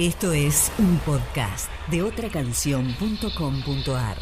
[0.00, 4.16] Esto es un podcast de otracanción.com.ar.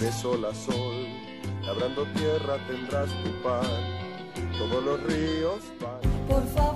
[0.00, 1.06] De sol a sol,
[1.62, 3.62] labrando tierra tendrás tu pan.
[4.58, 6.00] Todos los ríos van.
[6.26, 6.73] Por favor,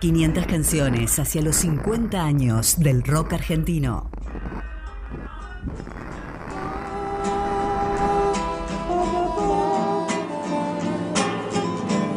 [0.00, 4.10] 500 canciones hacia los 50 años del rock argentino.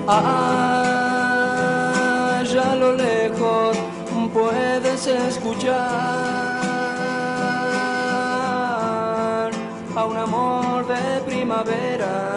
[0.07, 0.61] Allá
[2.71, 3.77] a lo lejos
[4.33, 5.71] puedes escuchar
[9.95, 12.31] a un amor de primavera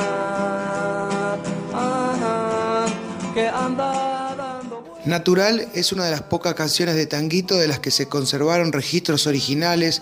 [3.34, 4.03] que anda.
[5.06, 9.26] Natural es una de las pocas canciones de Tanguito de las que se conservaron registros
[9.26, 10.00] originales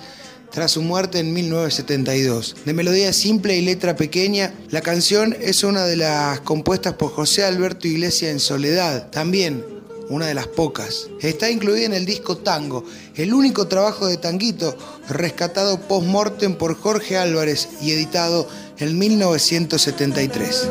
[0.53, 2.56] tras su muerte en 1972.
[2.64, 7.42] De melodía simple y letra pequeña, la canción es una de las compuestas por José
[7.42, 9.64] Alberto Iglesias en Soledad, también
[10.09, 11.09] una de las pocas.
[11.20, 12.84] Está incluida en el disco Tango,
[13.16, 14.77] el único trabajo de Tanguito
[15.09, 18.47] rescatado post-mortem por Jorge Álvarez y editado
[18.78, 20.69] en 1973.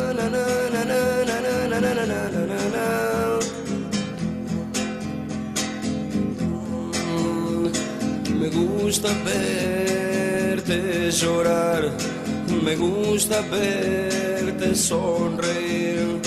[9.02, 11.90] Gusta verte llorar,
[12.64, 16.22] me gusta verte sonreír.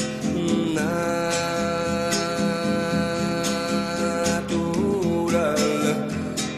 [4.34, 5.54] Natural.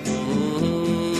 [0.06, 1.12] Mm,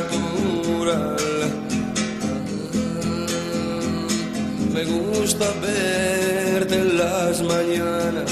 [0.00, 1.16] Natural.
[4.74, 8.24] Me gusta verte en las mañanas,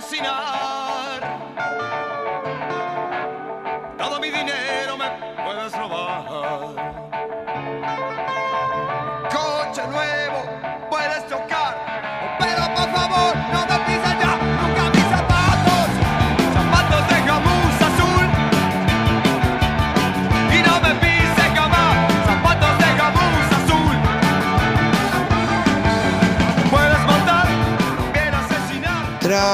[0.00, 0.87] también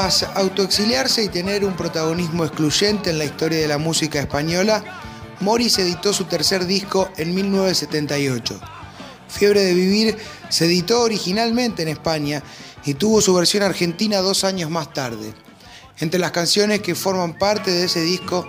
[0.05, 4.85] Tras autoexiliarse y tener un protagonismo excluyente en la historia de la música española,
[5.41, 8.61] Morris editó su tercer disco en 1978.
[9.29, 10.19] Fiebre de Vivir
[10.51, 12.43] se editó originalmente en España
[12.85, 15.33] y tuvo su versión argentina dos años más tarde.
[15.99, 18.47] Entre las canciones que forman parte de ese disco,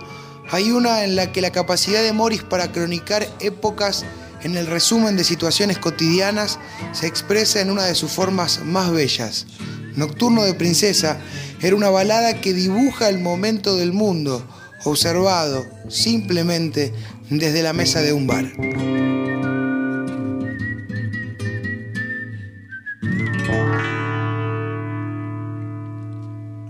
[0.50, 4.04] hay una en la que la capacidad de Morris para cronicar épocas
[4.42, 6.58] en el resumen de situaciones cotidianas
[6.92, 9.46] se expresa en una de sus formas más bellas.
[9.96, 11.18] Nocturno de Princesa
[11.60, 14.46] era una balada que dibuja el momento del mundo,
[14.84, 16.92] observado simplemente
[17.30, 18.44] desde la mesa de un bar.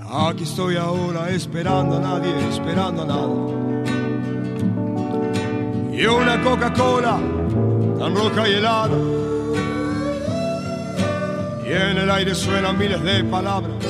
[0.09, 3.57] Aquí estoy ahora esperando a nadie, esperando a nada.
[5.93, 7.19] y una Coca-Cola
[7.99, 9.16] tan roja y helada.
[11.67, 13.85] Y en el aire suenan miles de palabras,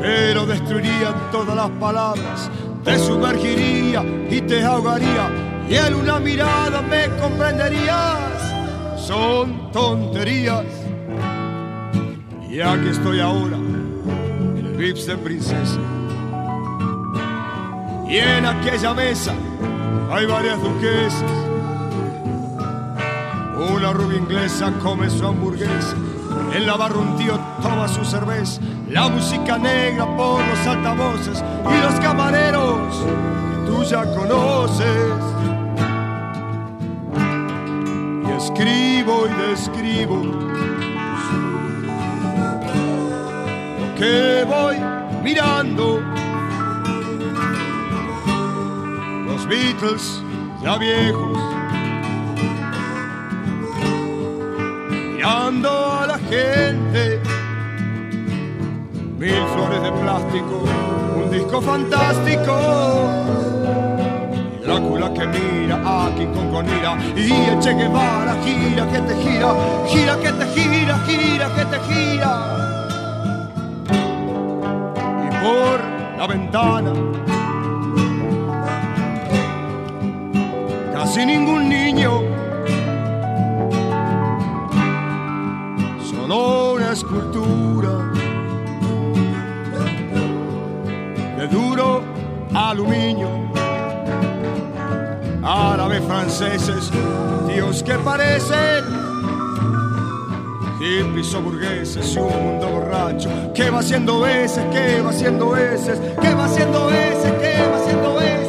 [0.00, 2.50] pero destruirían todas las palabras.
[2.84, 5.30] Te sumergiría y te ahogaría,
[5.68, 8.18] y en una mirada me comprenderías.
[8.96, 10.64] Son tonterías.
[12.50, 15.78] Y aquí estoy ahora, en el Vips de Princesa.
[18.08, 19.32] Y en aquella mesa
[20.10, 21.22] hay varias duquesas.
[23.72, 25.94] Una rubia inglesa come su hamburguesa.
[26.54, 28.60] En la barra un tío toma su cerveza.
[28.88, 33.04] La música negra por los altavoces y los camareros
[33.50, 35.14] que tú ya conoces.
[38.26, 40.16] Y escribo y describo
[43.78, 44.76] lo que voy
[45.22, 46.00] mirando.
[49.26, 50.22] Los Beatles
[50.62, 51.38] ya viejos
[55.20, 55.99] mirando
[56.30, 57.20] gente.
[59.18, 60.64] Mil flores de plástico,
[61.16, 62.54] un disco fantástico.
[64.60, 69.54] Y Drácula que mira aquí con conira y el Che Guevara gira que te gira,
[69.88, 72.32] gira que te gira, gira que te gira.
[75.26, 75.80] Y por
[76.18, 76.92] la ventana
[80.94, 82.29] casi ningún niño
[86.92, 87.90] escultura
[91.36, 92.02] de duro
[92.54, 93.28] aluminio.
[95.42, 96.90] Árabes, franceses,
[97.48, 98.84] tíos que parecen
[100.80, 106.00] hippies o burgueses y un mundo borracho que va haciendo veces, que va haciendo veces,
[106.20, 108.39] que va haciendo veces, que va haciendo veces,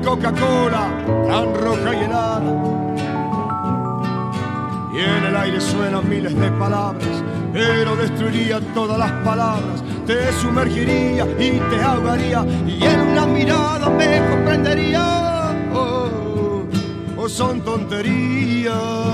[0.00, 0.88] Coca-Cola
[1.26, 2.52] tan roja y helada.
[4.92, 7.22] Y en el aire suenan miles de palabras,
[7.52, 14.26] pero destruiría todas las palabras, te sumergiría y te ahogaría, y en una mirada me
[14.30, 15.54] comprendería.
[15.74, 16.64] Oh,
[17.18, 19.05] oh, son tonterías.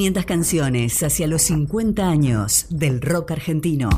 [0.00, 3.90] 500 canciones hacia los 50 años del rock argentino.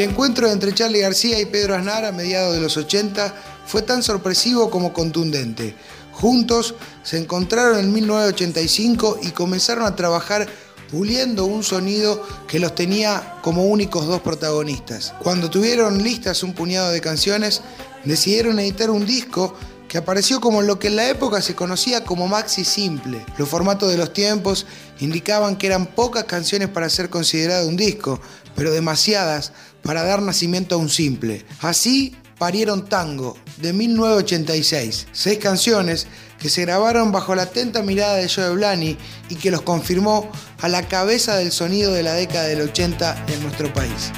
[0.00, 3.34] El encuentro entre Charlie García y Pedro Aznar a mediados de los 80
[3.66, 5.74] fue tan sorpresivo como contundente.
[6.12, 10.48] Juntos se encontraron en 1985 y comenzaron a trabajar
[10.90, 15.12] puliendo un sonido que los tenía como únicos dos protagonistas.
[15.22, 17.60] Cuando tuvieron listas un puñado de canciones,
[18.06, 19.54] decidieron editar un disco
[19.86, 23.26] que apareció como lo que en la época se conocía como maxi simple.
[23.36, 24.64] Los formatos de los tiempos
[25.00, 28.18] indicaban que eran pocas canciones para ser considerado un disco,
[28.54, 29.52] pero demasiadas
[29.82, 31.44] para dar nacimiento a un simple.
[31.60, 35.08] Así parieron Tango, de 1986.
[35.12, 36.06] Seis canciones
[36.38, 38.96] que se grabaron bajo la atenta mirada de Joe Blani
[39.28, 43.42] y que los confirmó a la cabeza del sonido de la década del 80 en
[43.42, 44.10] nuestro país.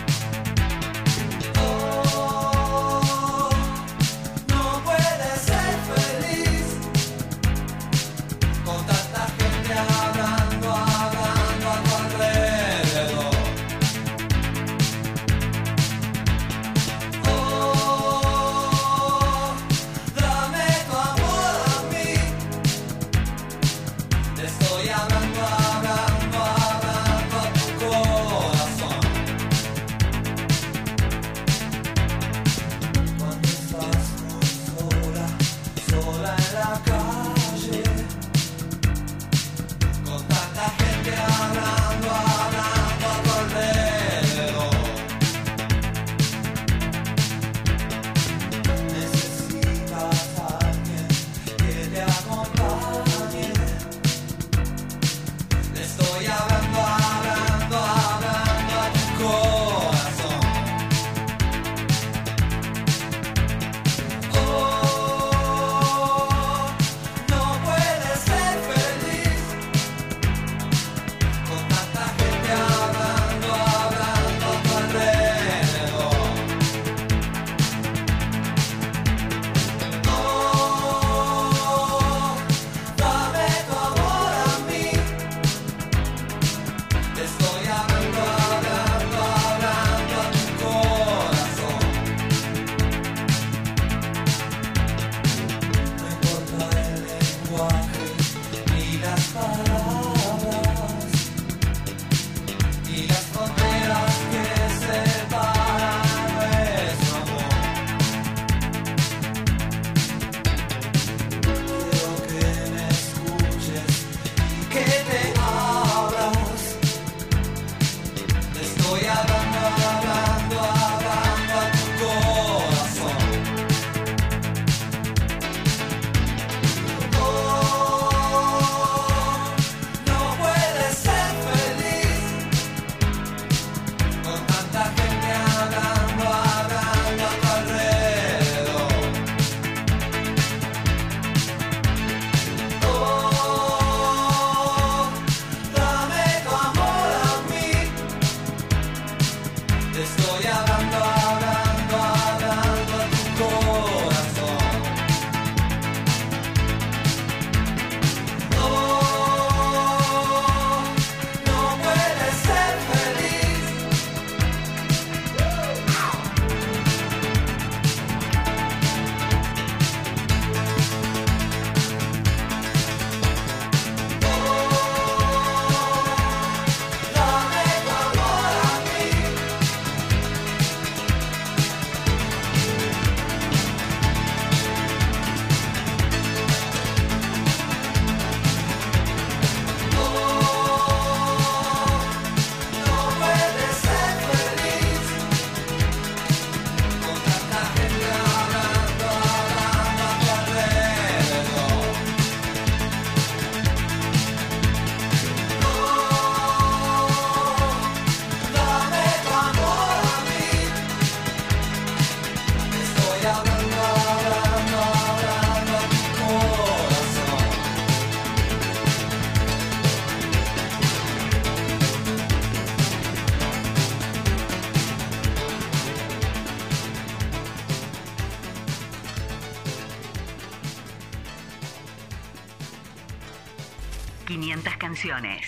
[234.32, 235.46] 500 canciones.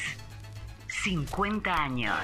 [0.88, 2.18] 50 años.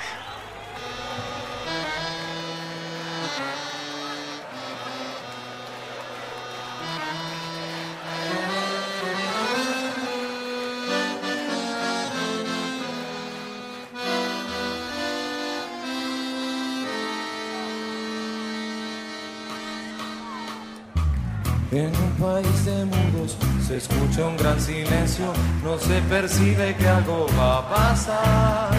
[23.81, 25.33] Escucha un gran silencio,
[25.65, 28.71] no se percibe que algo va a pasar.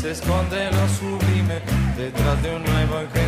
[0.00, 1.62] Se esconde sublime
[1.96, 3.26] detrás de un nuevo que.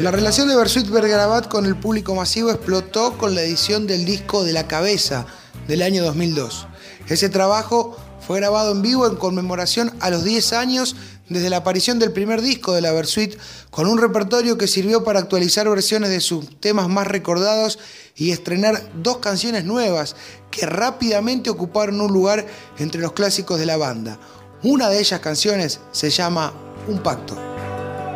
[0.00, 4.44] La relación de Bersuit Vergarabat con el público masivo explotó con la edición del disco
[4.44, 5.26] De la Cabeza
[5.68, 6.66] del año 2002.
[7.08, 7.96] Ese trabajo
[8.26, 10.96] fue grabado en vivo en conmemoración a los 10 años
[11.28, 13.36] desde la aparición del primer disco de la Versuit,
[13.70, 17.78] con un repertorio que sirvió para actualizar versiones de sus temas más recordados
[18.16, 20.16] y estrenar dos canciones nuevas
[20.50, 22.46] que rápidamente ocuparon un lugar
[22.78, 24.18] entre los clásicos de la banda.
[24.62, 26.52] Una de ellas canciones se llama
[26.86, 27.36] Un Pacto.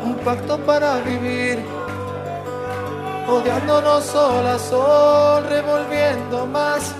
[0.04, 1.58] Un pacto para vivir,
[3.28, 6.94] odiándonos sol sol, revolviendo más.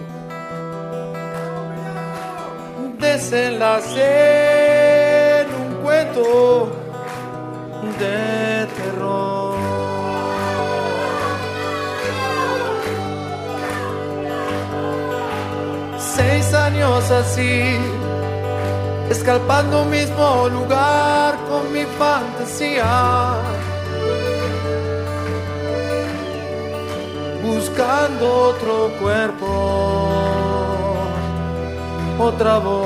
[2.98, 6.70] Desenlace en un cuento
[8.00, 9.58] de terror.
[15.98, 17.77] Seis años así,
[19.29, 23.36] escalpando un mismo lugar con mi fantasía.
[27.43, 29.48] buscando otro cuerpo,
[32.19, 32.79] otra voz.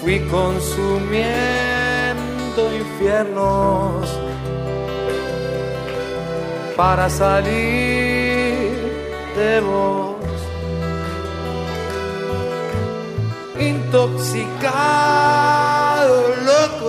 [0.00, 1.22] Fui consumiendo
[2.74, 4.08] infiernos
[6.76, 8.72] para salir
[9.36, 10.01] de vos.
[13.68, 16.81] Intoxicado, loco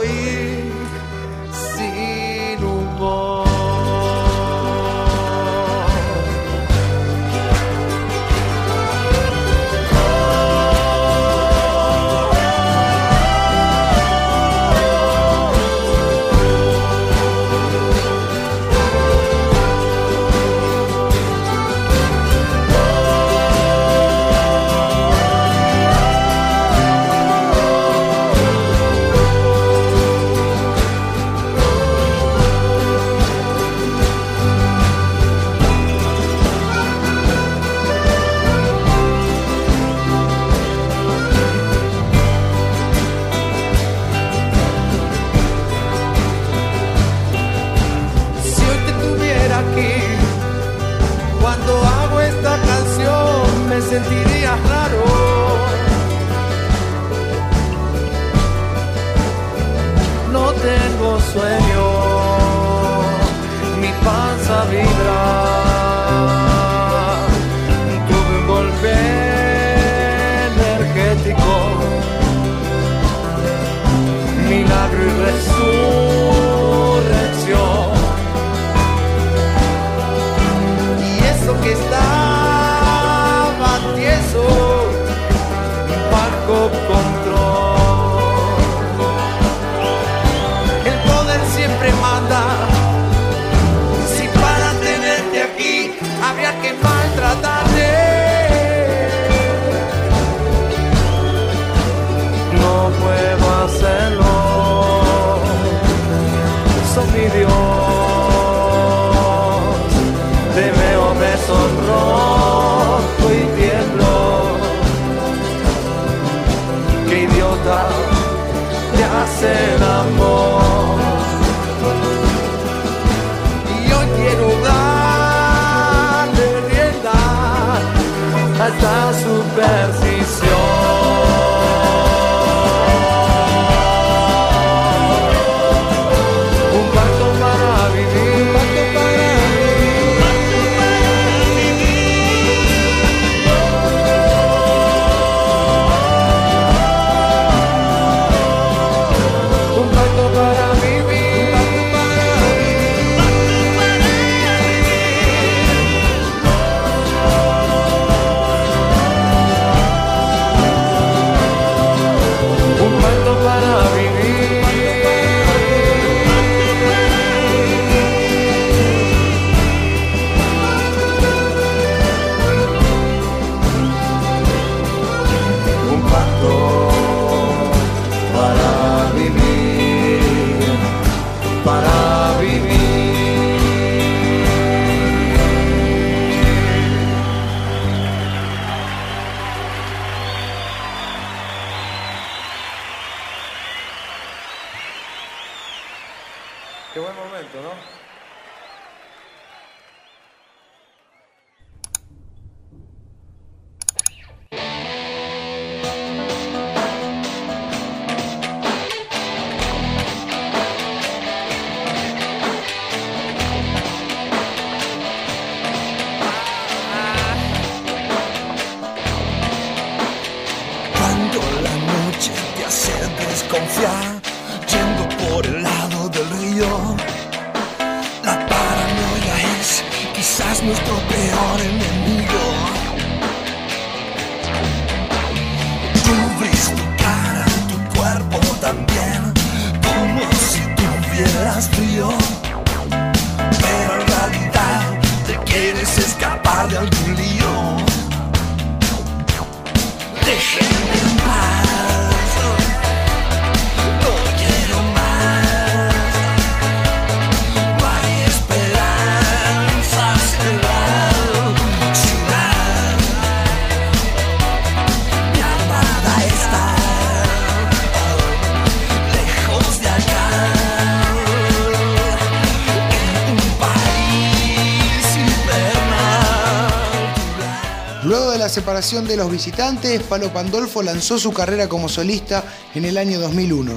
[278.63, 283.73] separación de los visitantes, Palo Pandolfo lanzó su carrera como solista en el año 2001.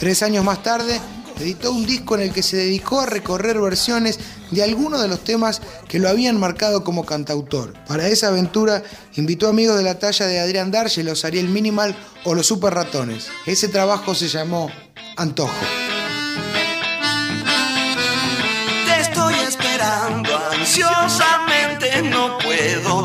[0.00, 0.98] Tres años más tarde,
[1.38, 4.18] editó un disco en el que se dedicó a recorrer versiones
[4.50, 7.74] de algunos de los temas que lo habían marcado como cantautor.
[7.86, 8.82] Para esa aventura,
[9.16, 13.28] invitó amigos de la talla de Adrián Darge, los Ariel Minimal o los Super Ratones.
[13.44, 14.70] Ese trabajo se llamó
[15.18, 15.52] Antojo.
[18.86, 23.04] Te estoy esperando ansiosamente, no puedo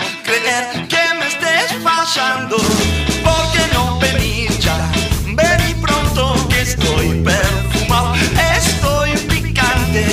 [2.07, 2.57] estés fallando.
[2.57, 4.91] ¿Por qué no venir ya?
[5.25, 8.15] Ven y pronto que estoy perfumado,
[8.55, 10.05] estoy picante.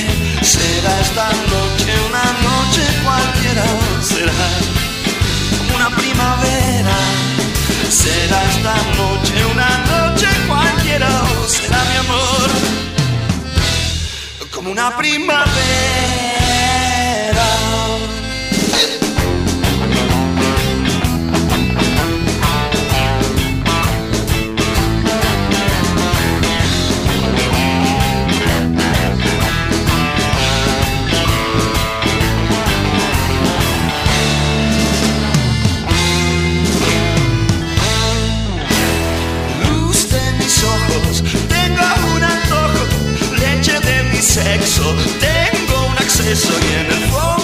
[0.42, 3.64] Será esta noche una noche cualquiera,
[4.02, 4.33] será
[5.74, 6.96] una primavera.
[7.88, 11.09] Será esta noche una noche cualquiera,
[11.46, 12.50] será mi amor
[14.50, 15.54] como una primavera.
[45.20, 47.43] tengo un acceso y en el fondo.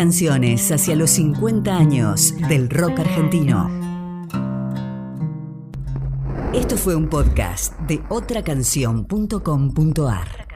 [0.00, 3.68] canciones hacia los 50 años del rock argentino.
[6.54, 10.49] Esto fue un podcast de otracanción.com.ar.